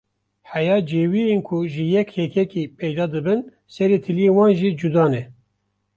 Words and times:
Heya 0.51 0.77
cêwiyên 0.89 1.39
ku 1.47 1.55
ji 1.71 1.85
yek 1.93 2.09
hêkekî 2.15 2.63
peyda 2.79 3.05
dibin, 3.13 3.39
serê 3.73 3.97
tiliyên 4.05 4.35
wan 4.37 4.51
jî 4.59 4.69
cuda 4.79 5.05
ne! 5.13 5.21